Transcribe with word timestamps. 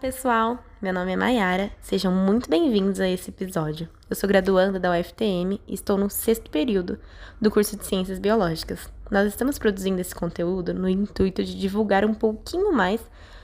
Pessoal, 0.00 0.58
meu 0.80 0.94
nome 0.94 1.12
é 1.12 1.16
Mayara, 1.16 1.70
sejam 1.78 2.10
muito 2.10 2.48
bem-vindos 2.48 3.00
a 3.00 3.06
esse 3.06 3.28
episódio. 3.28 3.86
Eu 4.08 4.16
sou 4.16 4.26
graduanda 4.26 4.80
da 4.80 4.98
UFTM 4.98 5.60
e 5.68 5.74
estou 5.74 5.98
no 5.98 6.08
sexto 6.08 6.50
período 6.50 6.98
do 7.38 7.50
curso 7.50 7.76
de 7.76 7.84
Ciências 7.84 8.18
Biológicas. 8.18 8.90
Nós 9.10 9.26
estamos 9.26 9.58
produzindo 9.58 10.00
esse 10.00 10.14
conteúdo 10.14 10.72
no 10.72 10.88
intuito 10.88 11.44
de 11.44 11.54
divulgar 11.54 12.02
um 12.06 12.14
pouquinho 12.14 12.72
mais 12.72 12.98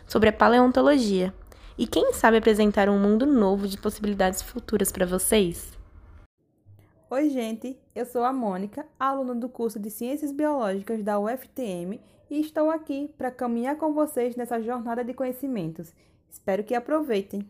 sobre 0.06 0.30
a 0.30 0.32
paleontologia 0.32 1.30
e, 1.76 1.86
quem 1.86 2.14
sabe, 2.14 2.38
apresentar 2.38 2.88
um 2.88 2.98
mundo 2.98 3.26
novo 3.26 3.68
de 3.68 3.76
possibilidades 3.76 4.40
futuras 4.40 4.90
para 4.90 5.04
vocês. 5.04 5.75
Oi, 7.08 7.30
gente, 7.30 7.78
eu 7.94 8.04
sou 8.04 8.24
a 8.24 8.32
Mônica, 8.32 8.84
aluna 8.98 9.32
do 9.32 9.48
curso 9.48 9.78
de 9.78 9.90
Ciências 9.90 10.32
Biológicas 10.32 11.04
da 11.04 11.20
UFTM 11.20 12.00
e 12.28 12.40
estou 12.40 12.68
aqui 12.68 13.14
para 13.16 13.30
caminhar 13.30 13.76
com 13.76 13.94
vocês 13.94 14.34
nessa 14.34 14.60
jornada 14.60 15.04
de 15.04 15.14
conhecimentos 15.14 15.94
Espero 16.28 16.64
que 16.64 16.74
aproveitem. 16.74 17.48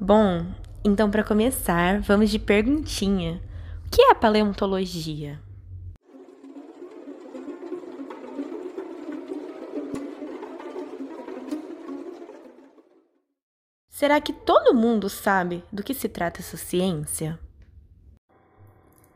Bom, 0.00 0.44
então 0.84 1.08
para 1.08 1.22
começar, 1.22 2.00
vamos 2.00 2.30
de 2.30 2.40
perguntinha. 2.40 3.40
O 3.86 3.90
que 3.90 4.02
é 4.02 4.14
paleontologia? 4.14 5.40
Será 13.88 14.20
que 14.20 14.32
todo 14.32 14.74
mundo 14.74 15.08
sabe 15.08 15.62
do 15.72 15.84
que 15.84 15.94
se 15.94 16.08
trata 16.08 16.40
essa 16.40 16.56
ciência? 16.56 17.38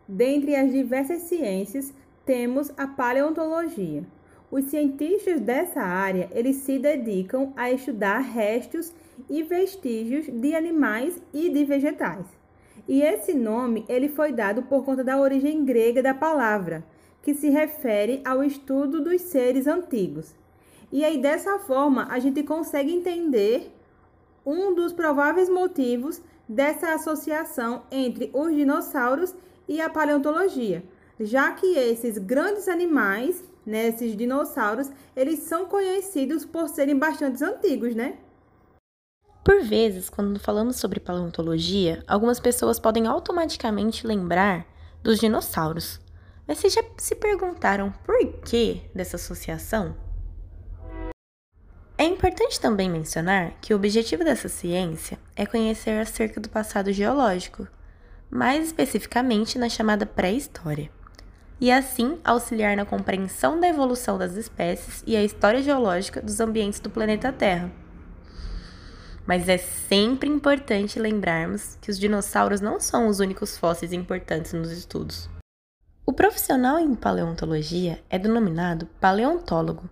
Dentre 0.07 0.55
as 0.55 0.71
diversas 0.71 1.23
ciências, 1.23 1.93
temos 2.25 2.71
a 2.77 2.87
paleontologia 2.87 4.05
os 4.53 4.67
cientistas 4.67 5.41
dessa 5.41 5.81
área, 5.81 6.29
eles 6.31 6.57
se 6.57 6.79
dedicam 6.79 7.55
a 7.57 7.73
estudar 7.73 8.19
restos 8.19 8.93
e 9.31 9.43
vestígios 9.43 10.27
de 10.27 10.55
animais 10.55 11.19
e 11.33 11.49
de 11.49 11.65
vegetais. 11.65 12.27
E 12.87 13.01
esse 13.01 13.33
nome 13.33 13.87
ele 13.89 14.11
foi 14.11 14.31
dado 14.31 14.65
por 14.65 14.85
conta 14.85 15.03
da 15.03 15.19
origem 15.19 15.65
grega 15.65 16.03
da 16.03 16.13
palavra, 16.13 16.85
que 17.23 17.33
se 17.33 17.49
refere 17.49 18.21
ao 18.27 18.45
estudo 18.45 19.01
dos 19.01 19.23
seres 19.23 19.67
antigos. 19.67 20.35
E 20.93 21.03
aí 21.03 21.17
dessa 21.17 21.59
forma 21.61 22.07
a 22.11 22.19
gente 22.19 22.43
consegue 22.43 22.93
entender 22.93 23.73
um 24.45 24.75
dos 24.75 24.93
prováveis 24.93 25.49
motivos 25.49 26.21
dessa 26.47 26.93
associação 26.93 27.85
entre 27.91 28.31
os 28.35 28.55
dinossauros 28.55 29.35
e 29.69 29.81
a 29.81 29.89
paleontologia, 29.89 30.83
já 31.19 31.53
que 31.53 31.67
esses 31.77 32.19
grandes 32.19 32.69
animais 32.69 33.43
né, 33.65 33.89
esses 33.89 34.17
dinossauros, 34.17 34.91
eles 35.15 35.41
são 35.41 35.67
conhecidos 35.67 36.45
por 36.45 36.69
serem 36.69 36.99
bastante 36.99 37.43
antigos, 37.43 37.95
né? 37.95 38.19
Por 39.45 39.63
vezes, 39.63 40.09
quando 40.09 40.39
falamos 40.39 40.77
sobre 40.77 41.01
paleontologia, 41.01 42.03
algumas 42.07 42.39
pessoas 42.39 42.79
podem 42.79 43.07
automaticamente 43.07 44.07
lembrar 44.07 44.67
dos 45.03 45.19
dinossauros. 45.19 46.01
Mas 46.47 46.59
vocês 46.59 46.75
já 46.75 46.83
se 46.97 47.15
perguntaram 47.17 47.93
por 48.05 48.19
que 48.43 48.83
dessa 48.95 49.17
associação? 49.17 49.97
É 51.99 52.05
importante 52.05 52.61
também 52.61 52.91
mencionar 52.91 53.55
que 53.61 53.73
o 53.73 53.77
objetivo 53.77 54.25
dessa 54.25 54.49
ciência 54.49 55.19
é 55.37 55.47
conhecer 55.47 56.01
acerca 56.01 56.41
do 56.41 56.49
passado 56.49 56.93
geológico, 56.93 57.67
mais 58.33 58.65
especificamente 58.65 59.59
na 59.59 59.69
chamada 59.69 60.07
pré-história 60.07 60.91
e 61.61 61.71
assim 61.71 62.19
auxiliar 62.25 62.75
na 62.75 62.87
compreensão 62.87 63.61
da 63.61 63.69
evolução 63.69 64.17
das 64.17 64.37
espécies 64.37 65.05
e 65.07 65.15
a 65.15 65.23
história 65.23 65.63
geológica 65.63 66.23
dos 66.23 66.41
ambientes 66.41 66.81
do 66.81 66.89
planeta 66.89 67.31
Terra. 67.31 67.71
Mas 69.27 69.51
é 69.51 69.59
sempre 69.59 70.31
importante 70.31 70.99
lembrarmos 70.99 71.77
que 71.83 71.91
os 71.91 71.99
dinossauros 71.99 72.63
não 72.63 72.81
são 72.81 73.07
os 73.07 73.21
únicos 73.21 73.59
fósseis 73.59 73.93
importantes 73.93 74.55
nos 74.55 74.73
estudos. 74.73 75.29
O 76.05 76.13
profissional 76.13 76.79
em 76.79 76.95
paleontologia 76.95 78.03
é 78.09 78.19
denominado 78.19 78.87
paleontólogo. 78.99 79.89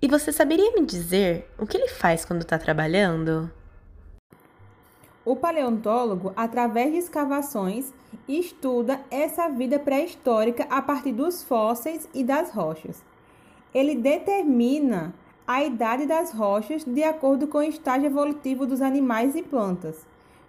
E 0.00 0.06
você 0.06 0.32
saberia 0.32 0.72
me 0.72 0.86
dizer 0.86 1.52
o 1.58 1.66
que 1.66 1.76
ele 1.76 1.88
faz 1.88 2.24
quando 2.24 2.42
está 2.42 2.56
trabalhando? 2.56 3.50
O 5.24 5.34
paleontólogo, 5.34 6.34
através 6.36 6.92
de 6.92 6.98
escavações, 6.98 7.94
estuda 8.28 9.00
essa 9.10 9.48
vida 9.48 9.78
pré-histórica 9.78 10.66
a 10.68 10.82
partir 10.82 11.12
dos 11.12 11.42
fósseis 11.42 12.06
e 12.12 12.22
das 12.22 12.50
rochas. 12.50 13.02
Ele 13.72 13.94
determina 13.94 15.14
a 15.46 15.64
idade 15.64 16.04
das 16.04 16.30
rochas 16.30 16.84
de 16.84 17.02
acordo 17.02 17.46
com 17.46 17.58
o 17.58 17.62
estágio 17.62 18.06
evolutivo 18.06 18.66
dos 18.66 18.82
animais 18.82 19.34
e 19.34 19.42
plantas. 19.42 20.06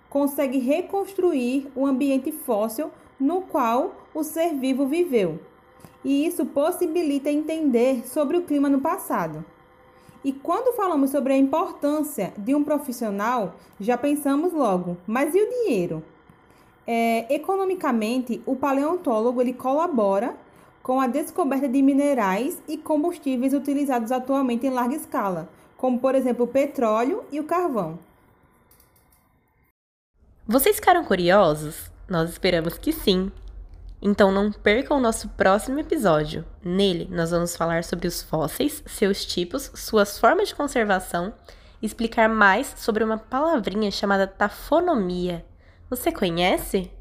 Consegue 0.09 0.57
reconstruir 0.57 1.71
o 1.73 1.85
ambiente 1.85 2.33
fóssil 2.33 2.91
no 3.17 3.41
qual 3.43 3.95
o 4.13 4.23
ser 4.23 4.53
vivo 4.55 4.85
viveu. 4.87 5.39
E 6.03 6.25
isso 6.25 6.45
possibilita 6.45 7.31
entender 7.31 8.05
sobre 8.07 8.37
o 8.37 8.43
clima 8.43 8.69
no 8.69 8.81
passado. 8.81 9.43
E 10.25 10.33
quando 10.33 10.75
falamos 10.75 11.11
sobre 11.11 11.33
a 11.33 11.37
importância 11.37 12.33
de 12.35 12.55
um 12.55 12.63
profissional, 12.63 13.53
já 13.79 13.95
pensamos 13.95 14.53
logo, 14.53 14.97
mas 15.05 15.35
e 15.35 15.39
o 15.39 15.47
dinheiro? 15.47 16.03
É, 16.87 17.31
economicamente, 17.31 18.41
o 18.43 18.55
paleontólogo 18.55 19.39
ele 19.39 19.53
colabora 19.53 20.35
com 20.81 20.99
a 20.99 21.05
descoberta 21.05 21.69
de 21.69 21.79
minerais 21.79 22.59
e 22.67 22.75
combustíveis 22.75 23.53
utilizados 23.53 24.11
atualmente 24.11 24.65
em 24.65 24.71
larga 24.71 24.95
escala, 24.95 25.47
como 25.77 25.99
por 25.99 26.15
exemplo 26.15 26.45
o 26.45 26.47
petróleo 26.47 27.23
e 27.31 27.39
o 27.39 27.43
carvão. 27.43 27.99
Vocês 30.47 30.77
ficaram 30.77 31.03
curiosos? 31.03 31.91
Nós 32.09 32.31
esperamos 32.31 32.79
que 32.79 32.91
sim. 32.91 33.31
Então 34.01 34.31
não 34.31 34.51
percam 34.51 34.97
o 34.97 35.01
nosso 35.01 35.29
próximo 35.29 35.79
episódio. 35.79 36.45
Nele, 36.63 37.07
nós 37.11 37.31
vamos 37.31 37.55
falar 37.55 37.83
sobre 37.83 38.07
os 38.07 38.21
fósseis, 38.21 38.83
seus 38.85 39.25
tipos, 39.25 39.71
suas 39.73 40.19
formas 40.19 40.49
de 40.49 40.55
conservação 40.55 41.33
explicar 41.81 42.27
mais 42.27 42.73
sobre 42.77 43.03
uma 43.03 43.17
palavrinha 43.17 43.91
chamada 43.91 44.27
tafonomia. 44.27 45.45
Você 45.89 46.11
conhece? 46.11 46.91